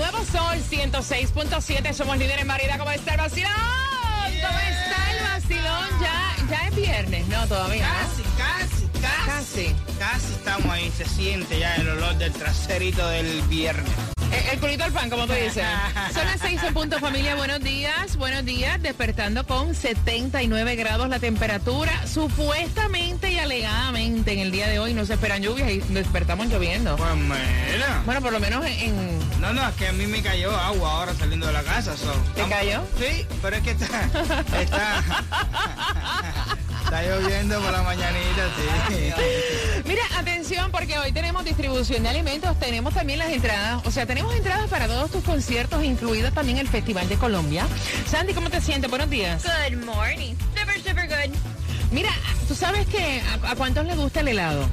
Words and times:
Nuevo 0.00 0.24
sol 0.24 0.56
106.7 0.70 1.92
somos 1.92 2.16
líderes 2.16 2.40
en 2.42 2.48
variedad. 2.48 2.78
¿Cómo 2.78 2.90
está 2.90 3.12
el 3.12 3.18
vacilón? 3.20 3.52
¿Cómo 3.52 4.58
está 4.58 5.12
el 5.12 5.22
vacilón? 5.42 5.88
Ya, 6.00 6.36
ya 6.48 6.68
es 6.68 6.74
viernes. 6.74 7.28
No, 7.28 7.46
todavía. 7.46 7.86
¿no? 7.86 7.92
Casi, 8.08 8.22
casi, 8.38 8.86
casi. 9.02 9.26
Casi. 9.26 9.74
Casi 9.98 10.32
estamos 10.32 10.72
ahí, 10.72 10.90
se 10.96 11.04
siente 11.04 11.58
ya 11.58 11.76
el 11.76 11.88
olor 11.90 12.16
del 12.16 12.32
traserito 12.32 13.06
del 13.10 13.42
viernes. 13.42 13.92
El, 14.32 14.52
el 14.54 14.58
culito 14.60 14.84
al 14.84 14.92
pan, 14.92 15.10
como 15.10 15.26
tú 15.26 15.34
dices. 15.34 15.64
Son 16.14 16.24
las 16.24 16.40
seis 16.40 16.62
en 16.62 16.72
punto, 16.72 16.98
familia. 16.98 17.34
Buenos 17.34 17.60
días, 17.60 18.16
buenos 18.16 18.42
días. 18.46 18.80
Despertando 18.80 19.46
con 19.46 19.74
79 19.74 20.76
grados 20.76 21.10
la 21.10 21.18
temperatura. 21.18 22.06
Supuestamente 22.06 23.32
y 23.32 23.38
alegadamente 23.38 24.32
en 24.32 24.38
el 24.38 24.50
día 24.50 24.66
de 24.68 24.78
hoy 24.78 24.94
no 24.94 25.04
se 25.04 25.12
esperan 25.14 25.42
lluvias 25.42 25.70
y 25.70 25.80
despertamos 25.80 26.46
lloviendo. 26.46 26.96
Pues 26.96 27.14
mira. 27.16 28.02
Bueno, 28.06 28.22
por 28.22 28.32
lo 28.32 28.40
menos 28.40 28.64
en... 28.64 28.72
en- 28.72 29.19
No, 29.40 29.52
no, 29.54 29.66
es 29.68 29.74
que 29.76 29.88
a 29.88 29.92
mí 29.92 30.06
me 30.06 30.22
cayó 30.22 30.54
agua 30.54 30.92
ahora 30.92 31.14
saliendo 31.14 31.46
de 31.46 31.52
la 31.54 31.62
casa. 31.62 31.96
so. 31.96 32.12
¿Te 32.34 32.46
cayó? 32.48 32.82
Sí, 32.98 33.26
pero 33.40 33.56
es 33.56 33.62
que 33.62 33.70
está... 33.70 33.86
Está, 34.60 35.02
está 36.84 37.02
lloviendo 37.02 37.60
por 37.60 37.72
la 37.72 37.82
mañanita, 37.82 38.48
sí. 38.56 39.12
Mira, 39.86 40.02
atención 40.18 40.70
porque 40.70 40.98
hoy 40.98 41.12
tenemos 41.12 41.44
distribución 41.44 42.02
de 42.02 42.08
alimentos, 42.10 42.58
tenemos 42.58 42.92
también 42.94 43.18
las 43.20 43.30
entradas, 43.30 43.80
o 43.86 43.90
sea, 43.90 44.06
tenemos 44.06 44.34
entradas 44.34 44.68
para 44.68 44.86
todos 44.88 45.10
tus 45.10 45.22
conciertos, 45.24 45.82
incluido 45.84 46.30
también 46.32 46.58
el 46.58 46.68
Festival 46.68 47.08
de 47.08 47.16
Colombia. 47.16 47.66
Sandy, 48.10 48.34
¿cómo 48.34 48.50
te 48.50 48.60
sientes? 48.60 48.90
Buenos 48.90 49.08
días. 49.08 49.44
Good 49.44 49.84
morning. 49.84 50.34
Super, 50.58 50.76
super 50.82 51.08
good. 51.08 51.34
Mira, 51.92 52.10
tú 52.48 52.54
sabes 52.54 52.86
que 52.88 53.22
a, 53.44 53.52
a 53.52 53.56
cuántos 53.56 53.86
les 53.86 53.96
gusta 53.96 54.20
el 54.20 54.28
helado. 54.28 54.68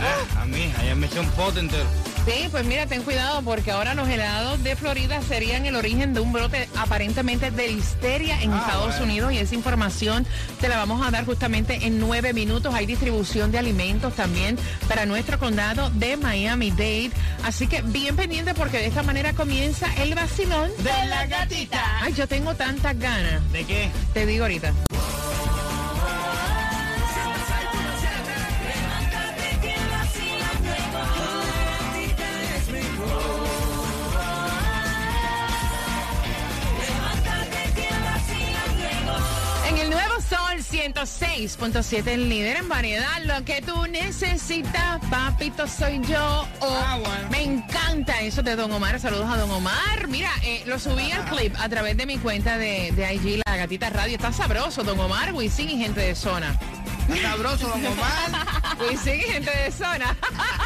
Ah, 0.00 0.42
a 0.42 0.44
mí, 0.44 0.72
ayer 0.78 0.94
me 0.96 1.06
eché 1.06 1.18
un 1.20 1.30
pote 1.30 1.60
entero. 1.60 1.86
Sí, 2.26 2.48
pues 2.50 2.64
mira, 2.64 2.86
ten 2.86 3.02
cuidado 3.02 3.42
porque 3.42 3.70
ahora 3.70 3.94
los 3.94 4.08
helados 4.08 4.62
de 4.64 4.76
Florida 4.76 5.20
serían 5.20 5.66
el 5.66 5.76
origen 5.76 6.14
de 6.14 6.20
un 6.20 6.32
brote 6.32 6.68
aparentemente 6.74 7.50
de 7.50 7.68
listeria 7.68 8.40
en 8.40 8.50
Ah, 8.50 8.60
Estados 8.60 8.88
bueno. 8.96 9.04
Unidos 9.04 9.32
y 9.34 9.38
esa 9.38 9.54
información 9.54 10.26
te 10.58 10.68
la 10.70 10.78
vamos 10.78 11.06
a 11.06 11.10
dar 11.10 11.26
justamente 11.26 11.86
en 11.86 12.00
nueve 12.00 12.32
minutos. 12.32 12.74
Hay 12.74 12.86
distribución 12.86 13.52
de 13.52 13.58
alimentos 13.58 14.14
también 14.14 14.56
para 14.88 15.04
nuestro 15.04 15.38
condado 15.38 15.90
de 15.90 16.16
Miami-Dade. 16.16 17.10
Así 17.44 17.66
que 17.66 17.82
bien 17.82 18.16
pendiente 18.16 18.54
porque 18.54 18.78
de 18.78 18.86
esta 18.86 19.02
manera 19.02 19.34
comienza 19.34 19.86
el 20.02 20.14
vacilón. 20.14 20.70
De 20.78 21.06
la 21.06 21.26
gatita. 21.26 22.00
Ay, 22.00 22.14
yo 22.14 22.26
tengo 22.26 22.54
tantas 22.54 22.98
ganas. 22.98 23.52
¿De 23.52 23.64
qué? 23.64 23.90
Te 24.14 24.24
digo 24.24 24.44
ahorita. 24.44 24.72
106.7, 40.74 42.08
el 42.08 42.28
líder 42.28 42.56
en 42.56 42.68
variedad, 42.68 43.22
lo 43.22 43.44
que 43.44 43.62
tú 43.62 43.86
necesitas, 43.86 45.00
papito, 45.08 45.68
soy 45.68 46.00
yo. 46.04 46.48
Oh, 46.58 46.82
Ah, 46.86 46.98
bueno. 46.98 47.28
Me 47.30 47.42
encanta 47.44 48.20
eso 48.22 48.42
de 48.42 48.56
Don 48.56 48.72
Omar. 48.72 48.98
Saludos 48.98 49.30
a 49.30 49.36
Don 49.36 49.50
Omar. 49.52 50.08
Mira, 50.08 50.30
eh, 50.42 50.64
lo 50.66 50.80
subí 50.80 51.12
al 51.12 51.24
clip 51.26 51.54
a 51.60 51.68
través 51.68 51.96
de 51.96 52.06
mi 52.06 52.18
cuenta 52.18 52.58
de, 52.58 52.90
de 52.90 53.14
IG, 53.14 53.40
La 53.46 53.56
Gatita 53.56 53.88
Radio. 53.90 54.16
Está 54.16 54.32
sabroso, 54.32 54.82
Don 54.82 54.98
Omar, 54.98 55.32
Wisin 55.32 55.70
y 55.70 55.78
gente 55.78 56.00
de 56.00 56.14
zona. 56.16 56.58
Está 57.08 57.30
sabroso, 57.30 57.68
don 57.68 57.86
Omar. 57.86 58.78
Wisin 58.90 59.14
y 59.20 59.22
gente 59.22 59.50
de 59.56 59.70
zona. 59.70 60.16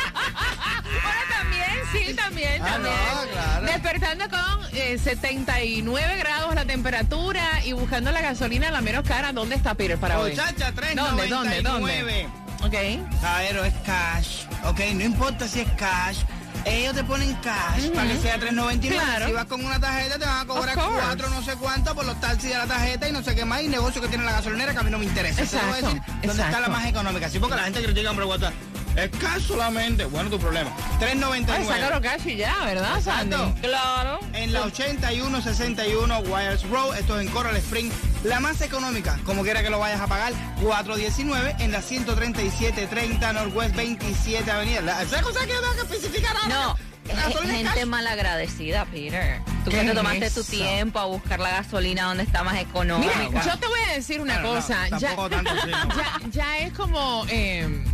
también, 1.93 2.07
sí, 2.09 2.15
también, 2.15 2.63
Ah, 2.63 2.67
también. 2.73 2.95
no, 3.15 3.33
claro. 3.33 3.67
Despertando 3.67 4.25
con 4.31 4.67
eh, 4.77 4.99
79 4.99 6.17
grados 6.19 6.55
la 6.55 6.65
temperatura 6.65 7.65
y 7.65 7.73
buscando 7.73 8.11
la 8.13 8.21
gasolina 8.21 8.71
la 8.71 8.81
menos 8.81 9.05
cara. 9.07 9.33
¿Dónde 9.33 9.57
está 9.57 9.75
Peter 9.75 9.99
para 9.99 10.19
hoy? 10.21 10.31
Muchacha, 10.33 10.73
¿Dónde, 10.73 11.29
dónde, 11.29 11.63
3.99. 11.63 11.63
dónde? 11.63 12.29
Ok. 12.63 13.21
Caballero, 13.21 13.65
es 13.65 13.75
cash. 13.85 14.29
Ok, 14.65 14.81
no 14.95 15.05
importa 15.05 15.47
si 15.49 15.61
es 15.61 15.69
cash. 15.73 16.19
Ellos 16.65 16.93
te 16.93 17.05
ponen 17.05 17.33
cash 17.37 17.89
para 17.95 18.09
que 18.09 18.19
sea 18.21 18.37
3.99. 18.39 18.89
Claro. 18.91 19.27
Si 19.27 19.33
vas 19.33 19.45
con 19.47 19.65
una 19.65 19.79
tarjeta 19.79 20.19
te 20.19 20.25
van 20.27 20.41
a 20.41 20.45
cobrar. 20.47 20.75
4 20.77 21.31
no 21.31 21.43
sé 21.43 21.55
cuánto 21.55 21.95
por 21.95 22.05
los 22.05 22.21
taxis 22.21 22.51
de 22.51 22.59
la 22.59 22.67
tarjeta 22.67 23.09
y 23.09 23.13
no 23.13 23.23
sé 23.23 23.35
qué 23.37 23.45
más. 23.45 23.63
Y 23.63 23.69
negocio 23.69 24.03
que 24.03 24.09
tiene 24.09 24.25
la 24.25 24.33
gasolinera 24.33 24.73
que 24.73 24.79
a 24.81 24.83
mí 24.83 24.91
no 24.91 24.99
me 24.99 25.05
interesa. 25.07 25.43
Te 25.45 25.57
voy 25.57 25.57
a 25.57 25.79
Exacto, 25.79 25.87
decir 25.87 26.03
dónde 26.27 26.43
está 26.43 26.61
la 26.61 26.69
más 26.69 26.87
económica. 26.87 27.31
Sí, 27.31 27.39
porque 27.39 27.55
la 27.57 27.63
gente 27.63 27.83
critica, 27.83 28.11
hombre, 28.11 28.27
WhatsApp. 28.27 28.53
Es 28.99 29.11
cash 29.21 29.43
solamente. 29.47 30.05
Bueno, 30.07 30.29
tu 30.31 30.39
problema. 30.39 30.71
Ay, 31.01 31.17
3.99. 31.19 31.67
sácalo 31.67 32.01
cash 32.01 32.27
y 32.27 32.37
ya, 32.37 32.57
¿verdad, 32.65 33.01
Sandy? 33.01 33.37
Claro. 33.61 34.19
En 34.33 34.53
la 34.53 34.63
8161 34.63 36.19
Wires 36.21 36.69
Road, 36.69 36.99
esto 36.99 37.19
es 37.21 37.27
en 37.27 37.33
Coral 37.33 37.57
Spring, 37.57 37.91
la 38.25 38.41
más 38.41 38.61
económica, 38.61 39.19
como 39.25 39.43
quiera 39.43 39.63
que 39.63 39.71
lo 39.71 39.79
vayas 39.79 40.01
a 40.01 40.07
pagar, 40.09 40.33
419 40.63 41.57
en 41.61 41.71
la 41.73 41.81
13730 41.81 43.33
Northwest 43.33 43.75
27 43.77 44.51
Avenida. 44.51 44.81
La- 44.81 45.03
¿Esa 45.03 45.23
cosa 45.23 45.41
que 45.47 45.53
yo 45.53 45.61
tengo 45.61 45.75
que 45.75 45.95
especificar 45.95 46.37
ahora? 46.37 46.49
No, 46.55 46.79
La 47.07 47.13
es 47.15 47.19
gasolina 47.27 47.53
es 47.53 47.59
gente 47.61 47.81
cash. 47.81 47.89
malagradecida, 47.89 48.85
Peter. 48.87 49.41
Tú 49.65 49.71
¿Qué 49.71 49.77
que 49.79 49.83
te 49.85 49.89
es 49.91 49.95
tomaste 49.95 50.31
tu 50.31 50.45
tiempo 50.45 50.99
a 50.99 51.05
buscar 51.05 51.39
la 51.41 51.51
gasolina 51.51 52.05
donde 52.05 52.23
está 52.25 52.43
más 52.43 52.57
económica. 52.59 53.13
Mira, 53.29 53.45
yo 53.45 53.59
te 53.59 53.67
voy 53.67 53.81
a 53.91 53.95
decir 53.95 54.21
una 54.21 54.35
Bueno, 54.41 54.55
no, 54.55 54.61
cosa. 54.61 54.89
ya, 54.99 55.09
tampoco 55.09 55.31
tanto, 55.31 55.53
sí, 55.63 55.71
no. 55.71 55.97
ya, 55.97 56.21
ya 56.31 56.59
es 56.59 56.73
como... 56.73 57.25
eh, 57.29 57.85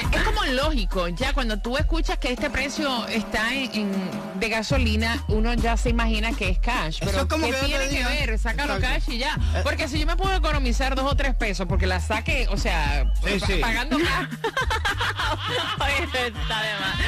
es 0.00 0.22
como 0.22 0.44
lógico, 0.44 1.08
ya 1.08 1.32
cuando 1.32 1.58
tú 1.58 1.76
escuchas 1.76 2.18
que 2.18 2.32
este 2.32 2.50
precio 2.50 3.06
está 3.08 3.52
en, 3.54 3.70
en- 3.74 4.10
de 4.40 4.48
gasolina, 4.48 5.22
uno 5.28 5.54
ya 5.54 5.76
se 5.76 5.90
imagina 5.90 6.32
que 6.32 6.48
es 6.50 6.58
cash. 6.58 6.96
Eso 7.00 7.06
Pero 7.06 7.18
es 7.22 7.24
como 7.26 7.46
¿qué 7.46 7.52
que 7.52 7.66
tiene 7.66 7.88
que 7.88 8.04
ver? 8.04 8.38
Sácalo 8.38 8.76
Exacto. 8.76 9.04
cash 9.06 9.14
y 9.14 9.18
ya. 9.18 9.34
Eh. 9.56 9.60
Porque 9.64 9.88
si 9.88 9.98
yo 9.98 10.06
me 10.06 10.16
puedo 10.16 10.34
economizar 10.34 10.94
dos 10.94 11.10
o 11.10 11.16
tres 11.16 11.34
pesos 11.34 11.66
porque 11.68 11.86
la 11.86 12.00
saque, 12.00 12.46
o 12.50 12.56
sea, 12.56 13.12
Sí, 13.24 13.40
sí. 13.46 13.54
pagando 13.60 13.98
cash. 13.98 14.28
Oye, 15.80 16.04
está 16.28 16.62
de 16.62 16.72
más. 16.80 16.98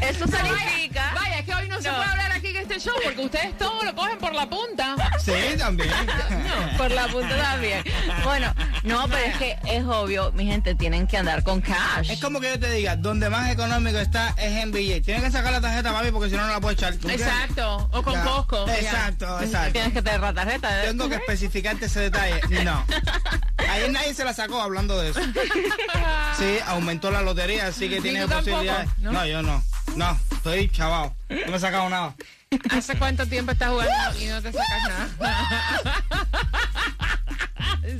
Eso 0.10 0.26
significa... 0.26 1.12
Vaya, 1.14 1.38
es 1.38 1.44
que 1.46 1.54
hoy 1.54 1.68
no, 1.68 1.80
se 1.80 1.88
No. 1.88 1.94
puede 1.96 2.10
hablar 2.10 2.31
este 2.72 2.88
show 2.90 2.94
porque 3.04 3.20
ustedes 3.20 3.58
todo 3.58 3.82
lo 3.84 3.94
cogen 3.94 4.18
por 4.18 4.34
la 4.34 4.48
punta. 4.48 4.96
Sí, 5.22 5.32
también. 5.58 5.90
Por 6.78 6.90
la 6.90 7.06
punta 7.08 7.36
también. 7.36 7.84
Bueno, 8.24 8.52
no, 8.82 9.06
pero 9.08 9.24
es 9.24 9.36
que 9.36 9.58
es 9.66 9.84
obvio, 9.84 10.32
mi 10.32 10.46
gente, 10.46 10.74
tienen 10.74 11.06
que 11.06 11.16
andar 11.18 11.44
con 11.44 11.60
cash. 11.60 12.10
Es 12.10 12.20
como 12.20 12.40
que 12.40 12.48
yo 12.50 12.58
te 12.58 12.70
diga, 12.72 12.96
donde 12.96 13.28
más 13.30 13.50
económico 13.50 13.98
está 13.98 14.34
es 14.38 14.62
en 14.62 14.72
billete. 14.72 15.02
Tienes 15.02 15.24
que 15.24 15.30
sacar 15.30 15.52
la 15.52 15.60
tarjeta, 15.60 15.92
papi, 15.92 16.10
porque 16.10 16.30
si 16.30 16.36
no, 16.36 16.46
no 16.46 16.52
la 16.52 16.60
puedes 16.60 16.78
echar. 16.78 16.94
Exacto. 16.94 17.88
O 17.92 18.02
con 18.02 18.14
Ya. 18.14 18.24
Costco. 18.24 18.66
ya. 18.66 18.78
Exacto, 18.78 19.40
exacto. 19.40 19.72
Tienes 19.72 19.92
que 19.92 20.02
tener 20.02 20.20
la 20.20 20.32
tarjeta. 20.32 20.82
¿eh? 20.84 20.88
Tengo 20.88 21.08
que 21.08 21.16
especificarte 21.16 21.86
ese 21.86 22.00
detalle. 22.00 22.40
No. 22.64 22.84
Ayer 23.70 23.92
nadie 23.92 24.14
se 24.14 24.24
la 24.24 24.32
sacó 24.32 24.60
hablando 24.60 25.00
de 25.00 25.10
eso. 25.10 25.20
Sí, 26.38 26.58
aumentó 26.66 27.10
la 27.10 27.20
lotería, 27.22 27.66
así 27.66 27.88
que 27.88 28.00
tiene 28.00 28.26
posibilidades. 28.26 28.88
¿no? 28.98 29.12
¿no? 29.12 29.26
yo 29.26 29.42
no. 29.42 29.62
No, 29.96 30.18
estoy 30.32 30.68
chavado. 30.70 31.14
No 31.28 31.50
me 31.50 31.56
he 31.56 31.60
sacado 31.60 31.88
nada. 31.90 32.14
¿Hace 32.70 32.98
cuánto 32.98 33.26
tiempo 33.26 33.52
estás 33.52 33.70
jugando 33.70 33.92
y 34.20 34.26
no 34.26 34.42
te 34.42 34.52
sacas 34.52 34.82
nada? 34.88 35.08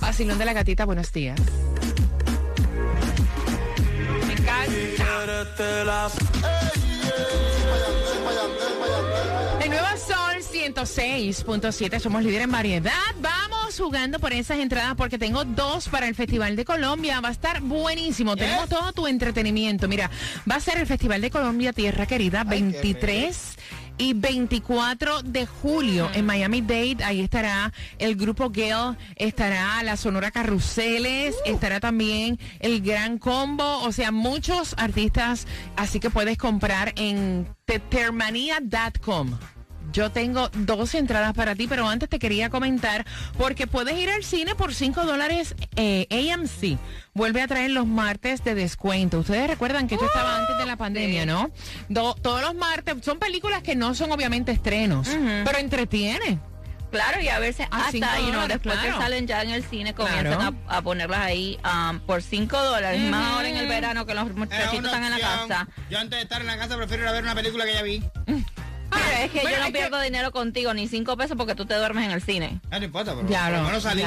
Vacilón 0.00 0.38
de 0.38 0.44
la 0.44 0.52
gatita, 0.52 0.86
buenos 0.86 1.12
días. 1.12 1.40
Encanta. 5.46 6.10
El 9.62 9.70
nuevo 9.70 9.86
Sol 9.96 10.36
106.7, 10.42 12.00
somos 12.00 12.22
líder 12.22 12.42
en 12.42 12.52
variedad. 12.52 12.92
Vamos 13.20 13.78
jugando 13.78 14.18
por 14.18 14.32
esas 14.32 14.58
entradas 14.58 14.94
porque 14.96 15.18
tengo 15.18 15.44
dos 15.44 15.88
para 15.88 16.08
el 16.08 16.14
Festival 16.14 16.56
de 16.56 16.64
Colombia. 16.64 17.20
Va 17.20 17.28
a 17.28 17.32
estar 17.32 17.60
buenísimo. 17.60 18.36
Tenemos 18.36 18.68
todo 18.68 18.92
tu 18.92 19.06
entretenimiento. 19.06 19.88
Mira, 19.88 20.10
va 20.50 20.56
a 20.56 20.60
ser 20.60 20.78
el 20.78 20.86
Festival 20.86 21.20
de 21.20 21.30
Colombia 21.30 21.72
Tierra 21.72 22.06
Querida 22.06 22.44
Ay, 22.48 22.72
qué 22.72 22.80
23 22.82 23.56
y 23.98 24.14
24 24.14 25.22
de 25.22 25.46
julio 25.46 26.08
en 26.14 26.26
Miami 26.26 26.60
Dade. 26.60 27.04
Ahí 27.04 27.20
estará 27.20 27.72
el 27.98 28.16
grupo 28.16 28.50
Gale, 28.50 28.96
estará 29.16 29.82
la 29.82 29.96
Sonora 29.96 30.30
Carruseles, 30.30 31.36
estará 31.44 31.80
también 31.80 32.38
el 32.60 32.82
Gran 32.82 33.18
Combo, 33.18 33.82
o 33.82 33.92
sea, 33.92 34.12
muchos 34.12 34.74
artistas. 34.78 35.46
Así 35.76 36.00
que 36.00 36.10
puedes 36.10 36.38
comprar 36.38 36.92
en 36.96 37.48
tetermania.com. 37.64 39.38
Yo 39.96 40.10
tengo 40.10 40.50
dos 40.52 40.94
entradas 40.94 41.32
para 41.32 41.54
ti, 41.54 41.66
pero 41.66 41.88
antes 41.88 42.10
te 42.10 42.18
quería 42.18 42.50
comentar, 42.50 43.06
porque 43.38 43.66
puedes 43.66 43.96
ir 43.96 44.10
al 44.10 44.22
cine 44.24 44.54
por 44.54 44.74
5 44.74 45.04
dólares 45.06 45.54
eh, 45.76 46.06
AMC. 46.34 46.78
Vuelve 47.14 47.40
a 47.40 47.46
traer 47.48 47.70
los 47.70 47.86
martes 47.86 48.44
de 48.44 48.54
descuento. 48.54 49.20
Ustedes 49.20 49.48
recuerdan 49.48 49.88
que 49.88 49.94
esto 49.94 50.04
estaba 50.06 50.36
antes 50.36 50.58
de 50.58 50.66
la 50.66 50.76
pandemia, 50.76 51.24
¿no? 51.24 51.50
Do- 51.88 52.14
todos 52.14 52.42
los 52.42 52.54
martes 52.54 52.96
son 53.02 53.18
películas 53.18 53.62
que 53.62 53.74
no 53.74 53.94
son 53.94 54.12
obviamente 54.12 54.52
estrenos, 54.52 55.08
pero 55.46 55.56
entretienen. 55.56 56.42
Claro, 56.90 57.20
y 57.22 57.28
a 57.28 57.38
veces 57.38 57.66
A 57.70 57.86
hasta, 57.86 57.98
know, 58.18 58.26
dólares, 58.26 58.48
después 58.48 58.74
claro. 58.78 58.96
que 58.98 59.02
salen 59.02 59.26
ya 59.26 59.42
en 59.42 59.50
el 59.50 59.64
cine, 59.64 59.94
comienzan 59.94 60.24
Claro. 60.36 60.54
a, 60.68 60.76
a 60.76 60.82
ponerlas 60.82 61.20
ahí 61.20 61.58
um, 61.64 62.00
por 62.00 62.22
5 62.22 62.54
dólares. 62.62 63.00
Más 63.10 63.32
ahora 63.34 63.48
en 63.48 63.56
el 63.56 63.66
verano 63.66 64.04
que 64.04 64.12
los 64.14 64.30
muchachitos 64.34 64.84
están 64.84 65.04
en 65.04 65.10
la 65.10 65.18
casa. 65.18 65.68
Yo 65.90 65.98
antes 65.98 66.18
de 66.18 66.22
estar 66.22 66.40
en 66.42 66.46
la 66.48 66.58
casa 66.58 66.76
prefiero 66.76 67.02
ir 67.04 67.08
a 67.08 67.12
ver 67.12 67.22
una 67.24 67.34
película 67.34 67.64
que 67.64 67.72
ya 67.72 67.82
vi. 67.82 68.02
Es 69.24 69.30
que 69.30 69.40
Bueno, 69.40 69.56
yo 69.56 69.60
no 69.60 69.66
que- 69.66 69.72
pierdo 69.72 70.00
dinero 70.00 70.30
contigo, 70.32 70.74
ni 70.74 70.88
5 70.88 71.16
pesos 71.16 71.36
porque 71.36 71.54
tú 71.54 71.66
te 71.66 71.74
duermes 71.74 72.04
en 72.04 72.10
el 72.12 72.22
cine. 72.22 72.60
Ah, 72.70 72.78
no 72.78 72.84
importa, 72.84 73.12
pero 73.12 73.22
por 73.22 73.24
lo 73.24 73.28
Diablo, 73.30 73.62
menos 73.62 73.82
salí. 73.82 74.02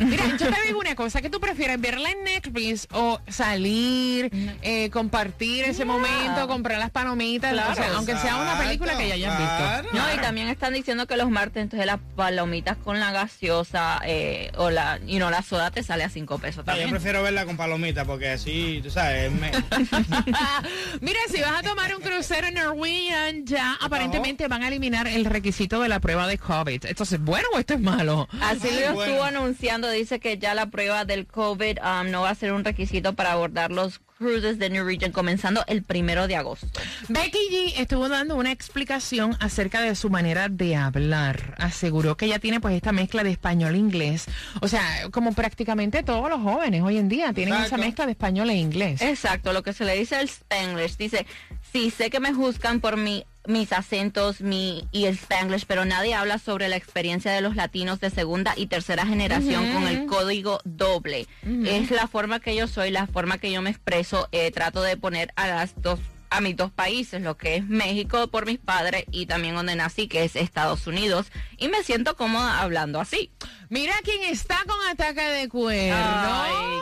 Mira, 0.00 0.26
yo 0.36 0.50
te 0.50 0.62
digo 0.66 0.78
una 0.80 0.94
cosa, 0.94 1.20
¿qué 1.22 1.30
tú 1.30 1.40
prefieres? 1.40 1.80
¿Verla 1.80 2.10
en 2.10 2.24
Netflix 2.24 2.86
o 2.92 3.20
salir, 3.28 4.30
eh, 4.62 4.90
compartir 4.90 5.64
ese 5.64 5.84
momento, 5.84 6.46
comprar 6.48 6.78
las 6.78 6.90
palomitas? 6.90 7.52
O 7.70 7.74
sea, 7.74 7.94
aunque 7.94 8.16
sea 8.16 8.36
una 8.36 8.58
película 8.58 8.96
que 8.96 9.08
ya 9.08 9.14
hayas 9.14 9.36
Claro. 9.36 9.82
visto. 9.90 9.98
No, 9.98 10.14
y 10.14 10.18
también 10.18 10.48
están 10.48 10.74
diciendo 10.74 11.06
que 11.06 11.16
los 11.16 11.30
martes, 11.30 11.62
entonces 11.62 11.86
las 11.86 11.98
palomitas 12.16 12.76
con 12.76 13.00
la 13.00 13.10
gaseosa 13.12 14.00
eh, 14.04 14.50
o 14.56 14.70
la, 14.70 14.98
y 15.06 15.18
no 15.18 15.30
la 15.30 15.42
soda 15.42 15.70
te 15.70 15.82
sale 15.82 16.04
a 16.04 16.08
5 16.10 16.38
pesos 16.38 16.58
No, 16.58 16.72
yo 16.72 16.78
también. 16.78 16.90
prefiero 16.90 17.22
verla 17.22 17.44
con 17.46 17.56
palomita 17.56 18.04
porque 18.04 18.30
así, 18.30 18.80
tú 18.82 18.90
sabes, 18.90 19.30
me- 19.32 19.50
Mira, 21.00 21.20
si 21.30 21.40
vas 21.40 21.60
a 21.60 21.62
tomar 21.62 21.94
un 21.96 22.02
crucero 22.02 22.46
en 22.48 22.54
Norwegian, 22.54 23.44
ya 23.46 23.76
aparentemente 23.80 24.41
van 24.48 24.62
a 24.62 24.68
eliminar 24.68 25.06
el 25.06 25.24
requisito 25.24 25.80
de 25.80 25.88
la 25.88 26.00
prueba 26.00 26.26
de 26.26 26.38
COVID. 26.38 26.86
Entonces, 26.86 27.20
¿bueno 27.20 27.48
o 27.54 27.58
esto 27.58 27.74
es 27.74 27.80
malo? 27.80 28.28
Así 28.40 28.68
Ay, 28.68 28.84
lo 28.86 28.94
bueno. 28.94 29.02
estuvo 29.04 29.24
anunciando, 29.24 29.90
dice 29.90 30.20
que 30.20 30.38
ya 30.38 30.54
la 30.54 30.66
prueba 30.66 31.04
del 31.04 31.26
COVID 31.26 31.78
um, 31.78 32.10
no 32.10 32.22
va 32.22 32.30
a 32.30 32.34
ser 32.34 32.52
un 32.52 32.64
requisito 32.64 33.14
para 33.14 33.32
abordar 33.32 33.70
los 33.70 34.00
cruises 34.22 34.58
de 34.58 34.70
New 34.70 34.84
Region 34.84 35.10
comenzando 35.10 35.64
el 35.66 35.82
primero 35.82 36.28
de 36.28 36.36
agosto. 36.36 36.80
Becky 37.08 37.38
G 37.50 37.72
estuvo 37.80 38.08
dando 38.08 38.36
una 38.36 38.52
explicación 38.52 39.36
acerca 39.40 39.82
de 39.82 39.94
su 39.96 40.10
manera 40.10 40.48
de 40.48 40.76
hablar. 40.76 41.56
Aseguró 41.58 42.16
que 42.16 42.26
ella 42.26 42.38
tiene 42.38 42.60
pues 42.60 42.76
esta 42.76 42.92
mezcla 42.92 43.24
de 43.24 43.32
español 43.32 43.74
e 43.74 43.78
inglés. 43.78 44.26
O 44.60 44.68
sea, 44.68 44.82
como 45.10 45.32
prácticamente 45.32 46.04
todos 46.04 46.30
los 46.30 46.40
jóvenes 46.40 46.82
hoy 46.82 46.98
en 46.98 47.08
día 47.08 47.32
tienen 47.32 47.54
Exacto. 47.54 47.74
esa 47.74 47.84
mezcla 47.84 48.06
de 48.06 48.12
español 48.12 48.50
e 48.50 48.54
inglés. 48.54 49.02
Exacto, 49.02 49.52
lo 49.52 49.62
que 49.64 49.72
se 49.72 49.84
le 49.84 49.96
dice 49.96 50.20
el 50.20 50.28
Spanglish. 50.28 50.96
Dice, 50.96 51.26
sí, 51.72 51.90
sé 51.90 52.08
que 52.08 52.20
me 52.20 52.32
juzgan 52.32 52.80
por 52.80 52.96
mi, 52.96 53.24
mis 53.46 53.72
acentos 53.72 54.40
mi, 54.40 54.86
y 54.92 55.06
el 55.06 55.14
Spanglish, 55.14 55.64
pero 55.66 55.84
nadie 55.84 56.14
habla 56.14 56.38
sobre 56.38 56.68
la 56.68 56.76
experiencia 56.76 57.32
de 57.32 57.40
los 57.40 57.56
latinos 57.56 58.00
de 58.00 58.10
segunda 58.10 58.54
y 58.56 58.66
tercera 58.66 59.04
generación 59.06 59.72
con 59.72 59.88
el 59.88 60.06
código 60.06 60.60
doble. 60.64 61.26
Es 61.64 61.90
la 61.90 62.06
forma 62.06 62.40
que 62.40 62.54
yo 62.54 62.68
soy, 62.68 62.90
la 62.90 63.06
forma 63.06 63.38
que 63.38 63.50
yo 63.50 63.60
me 63.62 63.70
expreso. 63.70 64.28
eh, 64.32 64.50
trato 64.52 64.82
de 64.82 64.96
poner 64.96 65.32
a 65.36 65.46
las 65.48 65.80
dos 65.80 65.98
a 66.30 66.40
mis 66.40 66.56
dos 66.56 66.72
países, 66.72 67.20
lo 67.20 67.36
que 67.36 67.56
es 67.56 67.66
México 67.66 68.28
por 68.28 68.46
mis 68.46 68.58
padres 68.58 69.04
y 69.10 69.26
también 69.26 69.54
donde 69.54 69.76
nací, 69.76 70.08
que 70.08 70.24
es 70.24 70.34
Estados 70.34 70.86
Unidos, 70.86 71.26
y 71.58 71.68
me 71.68 71.82
siento 71.82 72.16
cómoda 72.16 72.62
hablando 72.62 73.00
así. 73.00 73.30
Mira 73.68 73.92
quién 74.02 74.22
está 74.32 74.56
con 74.66 74.76
ataque 74.88 75.20
de 75.20 75.48
cuerno. 75.50 75.94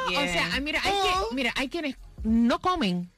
O 0.08 0.22
sea, 0.22 0.48
mira, 0.62 0.80
hay, 0.84 0.92
Oh. 0.94 1.28
que- 1.30 1.34
mira, 1.34 1.52
hay 1.56 1.68
quienes 1.68 1.96
no 2.22 2.60
comen 2.60 3.10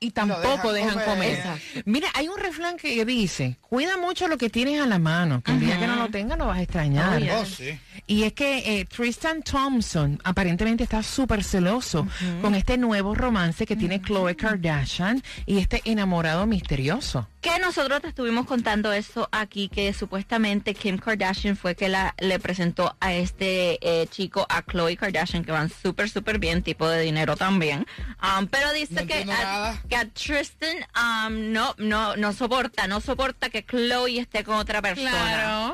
y 0.00 0.10
tampoco 0.12 0.72
dejan 0.72 0.96
dejan 0.96 1.04
comer. 1.04 1.42
comer. 1.42 1.84
Mira, 1.84 2.08
hay 2.14 2.28
un 2.28 2.38
refrán 2.38 2.78
que 2.78 3.04
dice, 3.04 3.58
cuida 3.60 3.98
mucho 3.98 4.28
lo 4.28 4.38
que 4.38 4.48
tienes 4.48 4.80
a 4.80 4.86
la 4.86 4.98
mano, 4.98 5.42
que 5.42 5.52
el 5.52 5.60
día 5.60 5.78
que 5.78 5.86
no 5.86 5.96
lo 5.96 6.08
tengas 6.08 6.38
lo 6.38 6.46
vas 6.46 6.58
a 6.58 6.62
extrañar. 6.62 7.22
Oh, 7.34 7.44
sí. 7.44 7.78
Y 8.06 8.24
es 8.24 8.32
que 8.32 8.80
eh, 8.80 8.86
Tristan 8.86 9.42
Thompson 9.42 10.18
aparentemente 10.24 10.82
está 10.84 11.02
súper 11.02 11.44
celoso 11.44 12.08
con 12.40 12.54
este 12.54 12.78
nuevo 12.78 13.14
romance 13.14 13.66
que 13.66 13.76
tiene 13.76 14.00
Khloe 14.00 14.34
Kardashian 14.34 15.22
y 15.46 15.58
este 15.58 15.82
enamorado 15.84 16.46
misterioso. 16.46 17.28
Que 17.40 17.58
nosotros 17.58 18.02
te 18.02 18.08
estuvimos 18.08 18.46
contando 18.46 18.92
eso 18.92 19.28
aquí, 19.32 19.68
que 19.68 19.92
supuestamente 19.94 20.74
Kim 20.74 20.98
Kardashian 20.98 21.56
fue 21.56 21.74
que 21.74 21.88
la, 21.88 22.14
le 22.18 22.38
presentó 22.38 22.96
a 23.00 23.14
este 23.14 23.78
eh, 23.80 24.06
chico, 24.08 24.46
a 24.48 24.62
Khloe 24.62 24.96
Kardashian, 24.96 25.44
que 25.44 25.52
van 25.52 25.70
súper, 25.70 26.10
súper 26.10 26.38
bien, 26.38 26.62
tipo 26.62 26.88
de 26.88 27.00
dinero 27.00 27.36
también. 27.36 27.86
Um, 28.22 28.46
pero 28.46 28.72
dice 28.72 28.94
No 28.94 29.06
que, 29.06 29.24
nada. 29.90 29.90
que 29.90 29.96
a 29.96 30.06
Tristan 30.08 30.76
um, 31.26 31.52
no, 31.52 31.74
no, 31.78 32.16
no 32.16 32.32
soporta, 32.32 32.86
no 32.86 33.00
soporta 33.00 33.50
que 33.50 33.64
Khloe 33.64 34.18
esté 34.18 34.44
con 34.44 34.56
otra 34.56 34.80
persona. 34.80 35.10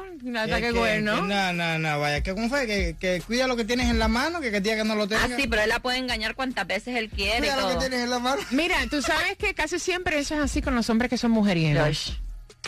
un 0.00 0.32
Que- 0.46 0.60
que- 0.62 0.72
que 0.72 1.00
No, 1.22 1.52
no, 1.52 1.78
no, 1.78 2.00
vaya. 2.00 2.22
que 2.22 2.34
¿Cómo 2.34 2.48
fue? 2.48 2.66
Que, 2.66 2.96
que 2.98 3.20
cuida 3.26 3.46
lo 3.46 3.56
que 3.56 3.64
tienes 3.64 3.88
en 3.90 3.98
la 3.98 4.08
mano, 4.08 4.40
que 4.40 4.48
el 4.48 4.62
día 4.62 4.76
que 4.76 4.84
no 4.84 4.94
lo 4.94 5.06
tengas. 5.06 5.30
Ah, 5.30 5.36
sí, 5.36 5.46
pero 5.46 5.62
él 5.62 5.68
la 5.68 5.80
puede 5.80 5.98
engañar 5.98 6.34
cuantas 6.34 6.66
veces 6.66 6.96
él 6.96 7.08
quiere 7.10 7.46
y 7.46 7.50
Cuida 7.50 7.60
lo 7.60 7.68
que 7.68 7.76
tienes 7.76 8.00
en 8.00 8.10
la 8.10 8.18
mano. 8.18 8.42
Mira, 8.50 8.76
tú 8.90 9.02
sabes 9.02 9.36
que 9.38 9.54
casi 9.54 9.78
siempre 9.78 10.18
eso 10.18 10.34
es 10.34 10.40
así 10.40 10.62
con 10.62 10.74
los 10.74 10.88
hombres 10.90 11.10
que 11.10 11.18
son 11.18 11.30
mujeriegos. 11.30 12.18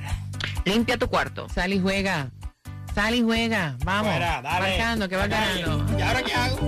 Limpia 0.64 0.98
tu 0.98 1.08
cuarto. 1.08 1.48
Sal 1.48 1.72
y 1.72 1.80
juega. 1.80 2.30
Sal 2.94 3.14
y 3.14 3.22
juega. 3.22 3.76
Vamos. 3.84 4.10
Fuera, 4.10 4.42
dale. 4.42 4.70
Marcando, 4.70 5.08
que 5.08 5.14
va 5.16 5.28
ganando. 5.28 5.86
¿Y 5.96 6.02
ahora 6.02 6.22
qué 6.22 6.34
hago? 6.34 6.58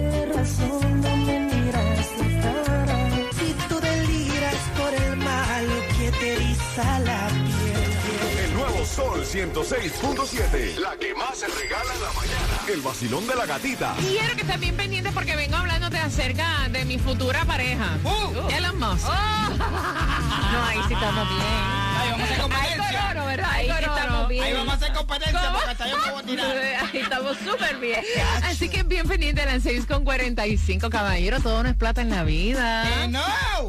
Eriza 6.72 6.98
la 7.00 7.28
piel. 7.28 8.44
El 8.44 8.54
nuevo 8.54 8.84
Sol 8.84 9.24
106.7. 9.24 10.76
La 10.76 10.96
que 10.96 11.14
más 11.14 11.38
se 11.38 11.46
regala 11.48 11.94
en 11.94 12.00
la 12.00 12.12
mañana. 12.12 12.72
El 12.72 12.80
vacilón 12.80 13.26
de 13.26 13.34
la 13.34 13.46
gatita. 13.46 13.94
Quiero 13.98 14.34
que 14.34 14.42
estén 14.42 14.60
bien 14.60 14.76
pendientes 14.76 15.12
porque 15.12 15.36
vengo 15.36 15.56
hablándote 15.56 15.98
acerca 15.98 16.68
de 16.70 16.84
mi 16.84 16.98
futura 16.98 17.44
pareja. 17.44 17.98
Uh. 18.04 18.48
Elon 18.50 18.78
Musk. 18.78 19.06
No, 19.06 20.64
ahí 20.64 20.80
sí 20.88 20.94
estamos 20.94 21.28
bien. 21.28 21.81
Ahí 22.02 22.10
vamos 22.10 22.20
a 22.20 22.24
hacer 22.24 22.40
competencia. 22.42 23.10
Ahí 23.52 23.68
corono. 23.68 23.96
estamos 23.96 24.28
bien. 24.28 24.44
Ahí 24.44 24.52
vamos 24.52 24.72
a 24.72 24.76
hacer 24.76 24.92
competencia 24.92 25.40
¿Cómo? 25.40 25.52
porque 25.54 25.70
hasta 25.70 25.88
yo 25.88 25.98
me 25.98 26.10
voy 26.10 26.22
a 26.22 26.26
tirar. 26.26 26.56
Ahí 26.92 27.00
estamos 27.00 27.36
súper 27.38 27.76
bien. 27.78 28.00
Así 28.44 28.68
que 28.68 28.82
bien 28.82 29.08
pendiente 29.08 29.42
a 29.42 29.46
las 29.46 29.62
6 29.62 29.86
con 29.86 30.04
45, 30.04 30.90
caballero. 30.90 31.40
Todo 31.40 31.62
no 31.62 31.68
es 31.68 31.76
plata 31.76 32.00
en 32.02 32.10
la 32.10 32.24
vida. 32.24 33.04
Eh, 33.04 33.08
no, 33.08 33.22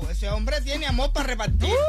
ese 0.09 0.29
hombre 0.29 0.59
tiene 0.61 0.85
amor 0.87 1.11
para 1.13 1.27
repartir. 1.27 1.73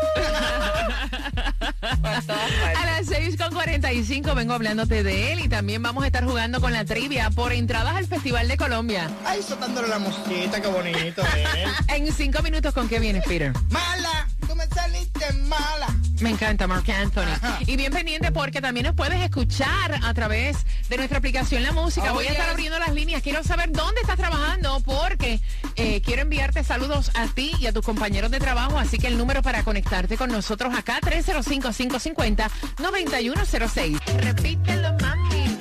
A 1.85 2.87
las 2.87 3.07
6 3.07 3.37
con 3.37 3.53
45 3.53 4.35
vengo 4.35 4.55
hablándote 4.55 5.03
de 5.03 5.33
él 5.33 5.41
y 5.41 5.49
también 5.49 5.83
vamos 5.83 6.05
a 6.05 6.07
estar 6.07 6.25
jugando 6.25 6.61
con 6.61 6.73
la 6.73 6.85
trivia 6.85 7.31
por 7.31 7.53
entradas 7.53 7.95
al 7.97 8.07
Festival 8.07 8.49
de 8.49 8.57
Colombia. 8.57 9.11
Ay, 9.25 9.43
soltándole 9.43 9.89
la 9.89 9.99
mosquita, 9.99 10.61
qué 10.61 10.69
bonito 10.69 11.23
él. 11.37 11.69
En 11.89 12.13
cinco 12.13 12.43
minutos, 12.43 12.73
¿con 12.75 12.89
qué 12.89 12.99
vienes, 12.99 13.25
Peter? 13.27 13.53
Mala, 13.71 14.27
tú 14.47 14.55
me 14.55 14.67
saliste 14.69 15.33
mala. 15.45 15.84
Me 16.25 16.31
encanta, 16.31 16.67
Mark 16.67 16.91
Anthony. 16.91 17.35
Ajá. 17.35 17.59
Y 17.67 17.77
bien 17.77 17.93
pendiente 17.93 18.33
porque 18.33 18.63
también 18.63 18.87
nos 18.87 18.95
puedes 18.95 19.23
escuchar 19.23 20.01
a 20.03 20.15
través 20.15 20.57
de 20.89 20.97
nuestra 20.97 21.19
aplicación 21.19 21.63
La 21.63 21.73
Música. 21.73 22.13
Oh, 22.13 22.15
Voy 22.15 22.27
a 22.27 22.31
estar 22.31 22.49
abriendo 22.49 22.79
las 22.79 22.95
líneas. 22.95 23.21
Quiero 23.21 23.45
saber 23.45 23.71
dónde 23.71 24.01
estás 24.01 24.17
trabajando 24.17 24.81
porque 24.87 25.39
eh, 25.77 26.01
quiero 26.01 26.23
enviarte 26.23 26.65
saludos 26.65 27.11
a 27.13 27.27
ti 27.27 27.53
y 27.61 27.67
a 27.67 27.75
tus 27.75 27.85
compañeros 27.85 28.31
de 28.31 28.41
trabajo. 28.41 28.79
Así 28.79 28.97
que 28.97 29.09
el 29.09 29.19
número 29.19 29.43
para 29.43 29.65
conectarte 29.65 30.17
con 30.17 30.31
nosotros 30.31 30.75
acá, 30.75 30.99
305-550-9106. 31.03 34.01
Repítelo, 34.23 34.97
mami. 35.03 35.59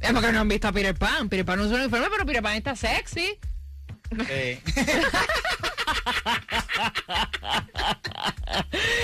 Es 0.00 0.12
porque 0.12 0.32
no 0.32 0.40
han 0.40 0.48
visto 0.48 0.68
a 0.68 0.72
Peter 0.72 0.94
Pan. 0.94 1.28
Peter 1.28 1.44
Pan 1.44 1.58
no 1.58 1.64
es 1.64 1.70
un 1.70 1.80
uniforme, 1.80 2.06
pero 2.10 2.26
Peter 2.26 2.42
Pan 2.42 2.56
está 2.56 2.76
sexy. 2.76 3.38
Sí. 4.28 4.60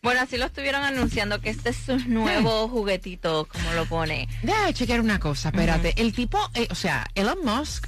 Bueno, 0.07 0.21
así 0.21 0.37
lo 0.37 0.45
estuvieron 0.45 0.83
anunciando 0.85 1.41
que 1.41 1.49
este 1.49 1.71
es 1.71 1.75
su 1.85 1.97
nuevo 2.07 2.69
juguetito, 2.69 3.45
como 3.51 3.73
lo 3.73 3.85
pone. 3.87 4.29
Déjame 4.41 4.73
chequear 4.73 5.01
una 5.01 5.19
cosa, 5.19 5.49
espérate. 5.49 5.95
El 5.97 6.13
tipo, 6.13 6.39
eh, 6.53 6.65
o 6.71 6.75
sea, 6.75 7.05
Elon 7.13 7.39
Musk, 7.43 7.87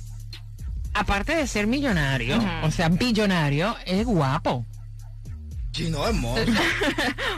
aparte 0.93 1.33
de 1.33 1.47
ser 1.47 1.65
millonario, 1.65 2.37
o 2.63 2.71
sea, 2.71 2.89
billonario, 2.89 3.73
es 3.85 4.05
guapo. 4.05 4.65
Sí, 5.71 5.89
no, 5.89 6.05
hermoso. 6.07 6.43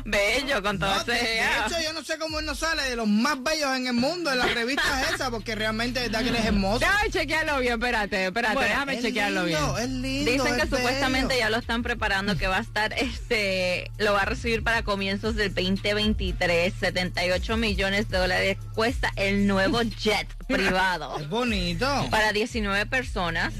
Bello, 0.05 0.63
con 0.63 0.79
todo 0.79 0.93
No, 0.95 1.01
ese... 1.01 1.11
de 1.11 1.39
hecho, 1.41 1.75
yo 1.83 1.93
no 1.93 2.03
sé 2.03 2.17
cómo 2.17 2.39
él 2.39 2.45
no 2.45 2.55
sale 2.55 2.83
de 2.83 2.95
los 2.95 3.07
más 3.07 3.41
bellos 3.43 3.75
en 3.75 3.87
el 3.87 3.93
mundo 3.93 4.31
en 4.31 4.39
las 4.39 4.53
revistas 4.53 5.11
esas, 5.13 5.29
porque 5.29 5.53
realmente 5.53 5.99
es 5.99 6.05
verdad 6.11 6.23
que 6.23 6.29
él 6.29 6.35
es 6.37 6.45
hermoso. 6.45 6.79
Déjame 6.79 7.09
chequearlo 7.11 7.59
bien, 7.59 7.73
espérate, 7.73 8.25
espérate, 8.27 8.53
Bueno, 8.55 8.69
déjame 8.69 8.95
es 8.95 9.01
chequearlo 9.03 9.45
lindo, 9.45 9.73
bien. 9.73 9.83
Es 9.83 9.89
lindo, 9.89 10.31
Dicen 10.31 10.55
que 10.55 10.61
es 10.63 10.69
bello. 10.69 10.83
supuestamente 10.83 11.37
ya 11.37 11.49
lo 11.49 11.57
están 11.57 11.83
preparando, 11.83 12.37
que 12.37 12.47
va 12.47 12.57
a 12.57 12.61
estar, 12.61 12.93
este, 12.93 13.91
lo 13.97 14.13
va 14.13 14.21
a 14.21 14.25
recibir 14.25 14.63
para 14.63 14.83
comienzos 14.83 15.35
del 15.35 15.53
2023, 15.53 16.73
78 16.79 17.57
millones 17.57 18.09
de 18.09 18.17
dólares 18.17 18.57
cuesta 18.73 19.11
el 19.17 19.45
nuevo 19.45 19.81
jet 20.01 20.27
privado 20.47 21.19
Es 21.19 21.29
bonito. 21.29 22.07
para 22.09 22.31
19 22.31 22.85
personas. 22.87 23.53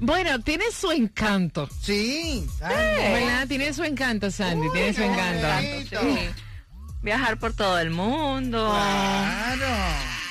Bueno, 0.00 0.40
tiene 0.40 0.64
su 0.72 0.90
encanto. 0.92 1.68
Sí. 1.80 2.46
¿Verdad? 2.60 3.46
Tiene 3.48 3.72
su 3.72 3.82
encanto, 3.84 4.30
Sandy, 4.30 4.68
tiene 4.72 4.94
su 4.94 5.02
encanto. 5.02 6.00
Sí. 6.00 6.18
Viajar 7.02 7.38
por 7.38 7.52
todo 7.54 7.78
el 7.78 7.90
mundo, 7.90 8.68
Claro. 8.70 9.66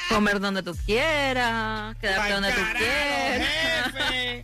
comer 0.10 0.40
donde 0.40 0.64
tú 0.64 0.76
quieras, 0.86 1.96
quedarte 1.98 2.34
donde 2.34 2.52
tú 2.52 2.62
quieras. 2.78 3.48
jefe. 3.94 4.37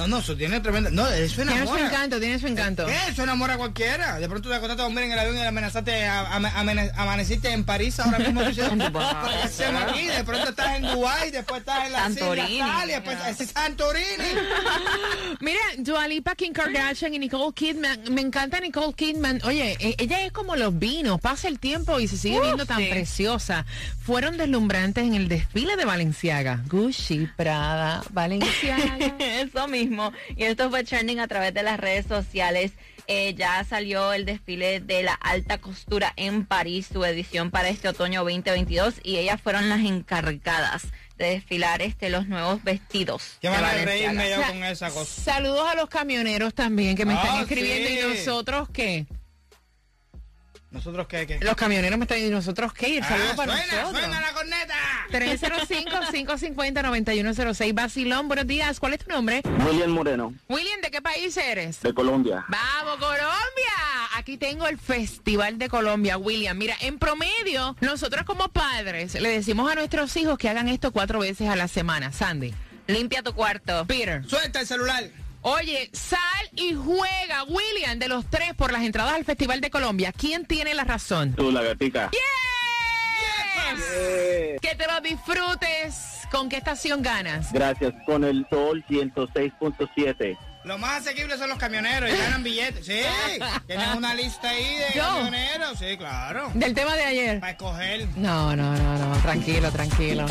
No, 0.00 0.08
no, 0.08 0.18
eso 0.18 0.36
tiene 0.36 0.60
tremenda. 0.60 0.90
No, 0.90 1.06
eso 1.08 1.34
Tiene 1.36 1.50
su 1.50 1.56
enamora. 1.60 1.86
encanto, 1.86 2.18
tiene 2.20 2.38
su 2.38 2.46
encanto. 2.46 2.86
¿Qué? 2.86 2.96
Eso 3.10 3.22
enamora 3.22 3.54
a 3.54 3.58
cualquiera. 3.58 4.18
De 4.18 4.28
pronto 4.28 4.48
te 4.48 4.54
acostaste 4.54 4.80
a 4.82 4.84
dormir 4.86 5.04
en 5.04 5.12
el 5.12 5.18
avión 5.18 5.36
y 5.36 5.40
amenazaste, 5.42 6.04
a, 6.06 6.20
a- 6.20 6.36
amane- 6.62 6.90
amaneciste 6.96 7.50
en 7.52 7.64
París 7.64 8.00
ahora 8.00 8.18
mismo. 8.18 8.40
Tú 8.42 8.48
dices, 8.48 8.68
¿qué 8.70 9.36
hacemos 9.44 9.82
aquí? 9.82 10.06
De 10.06 10.24
pronto 10.24 10.48
estás 10.50 10.76
en 10.76 10.82
Dubái, 10.84 11.30
después 11.30 11.60
estás 11.60 11.86
en 11.86 11.92
la 11.92 11.98
Santorini. 12.04 12.60
Después 12.86 13.40
es 13.40 13.50
Santorini. 13.50 14.06
Mira, 15.40 15.60
Dua 15.78 16.06
Lipa, 16.08 16.34
Kim 16.34 16.52
Kardashian 16.52 17.14
y 17.14 17.18
Nicole 17.18 17.52
Kidman. 17.54 18.00
Me 18.10 18.20
encanta 18.20 18.60
Nicole 18.60 18.92
Kidman. 18.94 19.40
Oye, 19.44 19.76
e- 19.80 19.94
ella 19.98 20.22
es 20.24 20.32
como 20.32 20.56
los 20.56 20.78
vinos. 20.78 21.20
Pasa 21.20 21.48
el 21.48 21.58
tiempo 21.58 21.98
y 22.00 22.08
se 22.08 22.16
sigue 22.16 22.40
viendo 22.40 22.66
tan 22.66 22.78
sí. 22.78 22.86
preciosa. 22.90 23.64
Fueron 24.04 24.36
deslumbrantes 24.36 25.04
en 25.04 25.14
el 25.14 25.28
desfile 25.28 25.76
de 25.76 25.84
Valenciaga. 25.84 26.62
Gucci, 26.68 27.28
Prada, 27.36 28.02
Valenciaga. 28.10 28.96
Eso 29.18 29.68
mismo. 29.68 29.89
Y 30.36 30.44
esto 30.44 30.70
fue 30.70 30.84
trending 30.84 31.20
a 31.20 31.28
través 31.28 31.52
de 31.54 31.62
las 31.62 31.78
redes 31.80 32.06
sociales. 32.06 32.72
Eh, 33.06 33.34
ya 33.34 33.64
salió 33.64 34.12
el 34.12 34.24
desfile 34.24 34.78
de 34.80 35.02
la 35.02 35.14
alta 35.14 35.58
costura 35.58 36.12
en 36.16 36.44
París, 36.46 36.88
su 36.92 37.04
edición 37.04 37.50
para 37.50 37.68
este 37.68 37.88
otoño 37.88 38.20
2022, 38.22 38.94
y 39.02 39.16
ellas 39.16 39.40
fueron 39.42 39.68
las 39.68 39.80
encargadas 39.80 40.82
de 41.18 41.30
desfilar 41.30 41.82
este 41.82 42.08
los 42.08 42.28
nuevos 42.28 42.62
vestidos. 42.62 43.36
Qué 43.40 43.48
de 43.48 43.54
van 43.56 43.64
a 43.64 43.84
reírme 43.84 44.28
yo 44.30 44.36
O 44.36 44.38
sea, 44.38 44.48
con 44.48 44.64
esa 44.64 44.90
cosa. 44.90 45.22
Saludos 45.22 45.66
a 45.68 45.74
los 45.74 45.88
camioneros 45.88 46.54
también 46.54 46.96
que 46.96 47.04
me 47.04 47.14
están 47.14 47.38
Ah, 47.38 47.42
escribiendo. 47.42 47.88
sí. 47.88 47.98
¿Y 47.98 48.18
nosotros 48.24 48.68
qué? 48.72 49.06
¿Nosotros 50.70 51.08
qué? 51.08 51.26
qué? 51.26 51.40
Los 51.40 51.56
camioneros 51.56 51.98
me 51.98 52.04
están 52.04 52.16
diciendo, 52.18 52.36
¿y 52.36 52.40
nosotros 52.40 52.72
qué? 52.72 52.98
El 52.98 53.04
saludo 53.04 53.30
Ah, 53.32 53.36
para 53.36 53.56
suena, 53.56 53.72
nosotros. 53.82 54.00
suena 54.02 54.20
la 54.20 54.32
corneta. 54.32 54.74
305-550-9106. 55.10 57.74
Basilón, 57.74 58.28
buenos 58.28 58.46
días. 58.46 58.78
¿Cuál 58.78 58.94
es 58.94 59.00
tu 59.04 59.10
nombre? 59.10 59.42
William 59.66 59.90
Moreno, 59.90 60.32
William, 60.48 60.80
¿de 60.80 60.90
qué 60.92 61.02
país 61.02 61.36
eres? 61.36 61.80
de 61.82 61.92
Colombia. 61.92 62.44
¡Vamos, 62.48 62.98
Colombia! 62.98 63.26
Aquí 64.16 64.36
tengo 64.36 64.68
el 64.68 64.78
Festival 64.78 65.58
de 65.58 65.68
Colombia, 65.68 66.16
William. 66.18 66.56
Mira, 66.56 66.76
en 66.80 66.98
promedio, 67.00 67.76
nosotros 67.80 68.24
como 68.24 68.48
padres 68.48 69.14
le 69.20 69.28
decimos 69.30 69.70
a 69.70 69.74
nuestros 69.74 70.16
hijos 70.16 70.38
que 70.38 70.48
hagan 70.48 70.68
esto 70.68 70.92
cuatro 70.92 71.18
veces 71.20 71.48
a 71.48 71.56
la 71.56 71.66
semana. 71.66 72.12
Sandy. 72.12 72.54
Limpia 72.86 73.22
tu 73.22 73.32
cuarto. 73.34 73.86
Peter. 73.86 74.24
Suelta 74.28 74.60
el 74.60 74.66
celular. 74.66 75.04
Oye, 75.42 75.88
sal 75.92 76.20
y 76.54 76.74
juega, 76.74 77.44
William, 77.44 77.98
de 77.98 78.08
los 78.08 78.26
tres 78.28 78.52
por 78.54 78.72
las 78.72 78.82
entradas 78.82 79.14
al 79.14 79.24
Festival 79.24 79.60
de 79.62 79.70
Colombia. 79.70 80.12
¿Quién 80.12 80.44
tiene 80.44 80.74
la 80.74 80.84
razón? 80.84 81.32
Tú, 81.34 81.50
la 81.50 81.62
gatica. 81.62 82.10
¡Yeah! 82.12 82.20
Que 84.60 84.74
te 84.74 84.86
lo 84.86 85.00
disfrutes. 85.00 86.18
¿Con 86.30 86.48
qué 86.48 86.58
estación 86.58 87.02
ganas? 87.02 87.52
Gracias. 87.52 87.94
Con 88.06 88.24
el 88.24 88.46
Sol 88.50 88.84
106.7. 88.88 90.36
Lo 90.64 90.76
más 90.76 91.00
asequible 91.00 91.38
son 91.38 91.48
los 91.48 91.58
camioneros 91.58 92.10
y 92.10 92.16
ganan 92.16 92.42
billetes. 92.44 92.84
Sí, 92.84 93.00
tienen 93.66 93.96
una 93.96 94.14
lista 94.14 94.50
ahí 94.50 94.74
de 94.76 94.86
¿Yo? 94.94 95.02
camioneros. 95.02 95.78
Sí, 95.78 95.96
claro. 95.96 96.50
Del 96.54 96.74
tema 96.74 96.94
de 96.96 97.04
ayer. 97.04 97.40
Para 97.40 97.52
escoger. 97.52 98.06
No, 98.16 98.54
no, 98.54 98.76
no, 98.76 98.98
no. 98.98 99.16
Tranquilo, 99.22 99.72
tranquilo. 99.72 100.26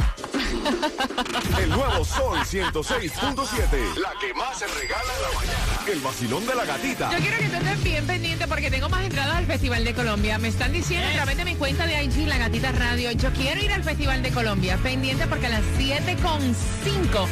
El 1.60 1.70
nuevo 1.70 2.04
Sol 2.06 2.40
106.7. 2.40 3.96
La 3.98 4.14
que 4.20 4.34
más 4.34 4.60
se 4.60 4.68
regala 4.68 5.14
en 5.16 5.22
la 5.22 5.40
mañana. 5.40 5.92
El 5.92 6.00
vacilón 6.00 6.46
de 6.46 6.56
la 6.56 6.66
gatita. 6.66 7.12
Yo 7.12 7.18
quiero 7.20 7.38
que 7.38 7.50
tú 7.50 7.56
estés 7.56 7.84
bien 7.84 8.08
pendiente 8.08 8.48
porque 8.48 8.72
tengo 8.72 8.90
más 8.90 9.04
entradas 9.04 9.38
al 9.38 9.46
Festival 9.46 9.84
de 9.84 9.94
Colombia. 9.94 10.38
Me 10.38 10.48
están 10.48 10.72
diciendo 10.72 11.08
a 11.08 11.14
través 11.14 11.38
de 11.38 11.46
mi 11.46 11.56
cuenta 11.56 11.86
de 11.86 12.04
IG, 12.04 12.28
La 12.28 12.38
Gatita 12.38 12.72
Radio, 12.72 13.12
yo 13.12 13.32
quiero 13.34 13.62
ir 13.62 13.72
al 13.72 13.84
Festival 13.84 14.22
de 14.22 14.32
Colombia. 14.32 14.78
Pendiente 14.78 15.28
porque 15.28 15.48
a 15.48 15.50
las 15.50 15.64
7.5 15.78 17.28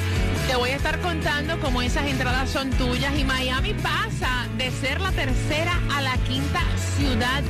te 0.47 0.55
voy 0.55 0.69
a 0.71 0.75
estar 0.75 0.99
contando 1.01 1.59
cómo 1.59 1.81
esas 1.81 2.07
entradas 2.07 2.49
son 2.49 2.69
tuyas. 2.71 3.17
Y 3.17 3.23
Miami 3.23 3.73
pasa 3.75 4.47
de 4.57 4.71
ser 4.71 5.01
la 5.01 5.11
tercera 5.11 5.79
a 5.95 6.01
la 6.01 6.17
quinta 6.19 6.61
ciudad 6.97 7.43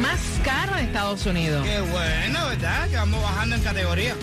más 0.00 0.20
cara 0.44 0.76
de 0.76 0.84
Estados 0.84 1.26
Unidos. 1.26 1.66
Qué 1.66 1.80
bueno, 1.80 2.46
¿verdad? 2.48 2.88
Que 2.88 2.96
vamos 2.96 3.22
bajando 3.22 3.56
en 3.56 3.62
categoría. 3.62 4.14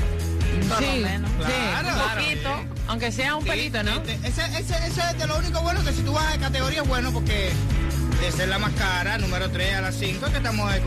Por 0.67 0.81
lo 0.81 0.91
menos. 0.93 1.31
sí, 1.31 1.53
Claro, 1.79 1.89
un 1.89 2.23
poquito, 2.23 2.49
aunque 2.87 3.11
sea 3.11 3.35
un 3.35 3.43
Sí, 3.43 3.49
pelito, 3.49 3.83
¿no? 3.83 3.91
este, 3.95 4.13
Ese, 4.27 4.41
ese, 4.59 4.87
ese 4.87 5.01
es 5.11 5.17
de 5.17 5.27
lo 5.27 5.37
único 5.37 5.61
bueno 5.61 5.83
que 5.83 5.93
si 5.93 6.01
tú 6.01 6.13
vas 6.13 6.31
de 6.33 6.39
categoría 6.39 6.81
es 6.81 6.87
bueno 6.87 7.11
porque 7.11 7.51
de 8.21 8.31
ser 8.31 8.49
la 8.49 8.57
más 8.57 8.71
cara, 8.73 9.17
número 9.19 9.47
3 9.51 9.75
a 9.75 9.81
las 9.81 9.95
5, 9.95 10.25
que 10.31 10.37
estamos 10.37 10.73
eh, 10.73 10.81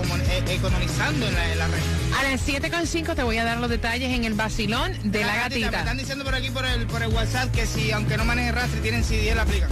economizando 0.49 1.29
en 1.29 1.35
la, 1.35 1.53
en 1.53 1.59
la 1.59 1.67
red. 1.69 1.79
A 2.19 2.23
las 2.31 2.47
7.5 2.49 3.15
te 3.15 3.23
voy 3.23 3.39
a 3.39 3.45
dar 3.45 3.59
los 3.59 3.71
detalles 3.71 4.11
en 4.12 4.25
el 4.25 4.35
vacilón 4.35 4.93
de 5.12 5.21
la 5.25 5.33
Me 5.35 5.39
gatita. 5.39 5.79
están 5.79 5.97
diciendo 5.97 6.25
por 6.25 6.35
aquí 6.35 6.50
por 6.50 6.65
el, 6.67 6.87
por 6.89 7.03
el 7.05 7.09
WhatsApp 7.11 7.53
que 7.53 7.67
si, 7.67 7.93
aunque 7.93 8.17
no 8.17 8.25
maneje 8.25 8.50
rastre, 8.50 8.81
tienen 8.81 9.05
CD, 9.05 9.33
la 9.35 9.43
aplica. 9.43 9.69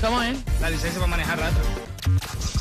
¿Cómo 0.00 0.22
es? 0.22 0.36
La 0.62 0.70
licencia 0.70 0.98
para 0.98 1.10
manejar 1.10 1.38
rastre. 1.40 1.62